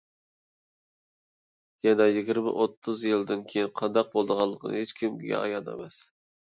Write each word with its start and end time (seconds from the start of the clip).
يەنە 1.87 2.07
يىگىرمە-ئوتتۇز 2.09 3.05
يىلدىن 3.11 3.45
كېيىن 3.53 3.71
قانداق 3.83 4.13
بولىدىغانلىقى 4.17 4.75
ھېچ 4.81 4.99
كىمگە 5.05 5.41
ئايان 5.47 5.75
ئەمەس. 5.77 6.05